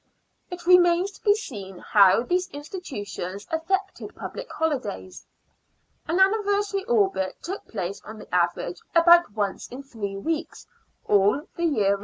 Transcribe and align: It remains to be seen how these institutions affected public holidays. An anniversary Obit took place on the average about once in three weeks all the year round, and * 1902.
It 0.49 0.65
remains 0.65 1.11
to 1.11 1.23
be 1.23 1.35
seen 1.35 1.77
how 1.77 2.23
these 2.23 2.49
institutions 2.49 3.45
affected 3.51 4.15
public 4.15 4.51
holidays. 4.51 5.27
An 6.07 6.19
anniversary 6.19 6.83
Obit 6.87 7.35
took 7.43 7.67
place 7.67 8.01
on 8.03 8.17
the 8.17 8.33
average 8.33 8.81
about 8.95 9.31
once 9.33 9.67
in 9.67 9.83
three 9.83 10.17
weeks 10.17 10.65
all 11.05 11.43
the 11.55 11.65
year 11.65 11.67
round, 11.67 11.67
and 11.67 11.77
* 11.77 11.77
1902. 11.77 11.97